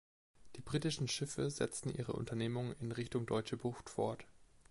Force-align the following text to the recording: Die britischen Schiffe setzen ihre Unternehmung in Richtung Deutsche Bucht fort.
Die 0.55 0.61
britischen 0.61 1.07
Schiffe 1.07 1.51
setzen 1.51 1.93
ihre 1.93 2.13
Unternehmung 2.13 2.73
in 2.79 2.91
Richtung 2.91 3.27
Deutsche 3.27 3.55
Bucht 3.55 3.87
fort. 3.87 4.25